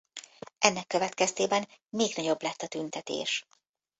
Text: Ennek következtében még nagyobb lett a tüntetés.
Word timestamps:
Ennek 0.59 0.87
következtében 0.87 1.67
még 1.89 2.13
nagyobb 2.15 2.41
lett 2.41 2.61
a 2.61 2.67
tüntetés. 2.67 3.45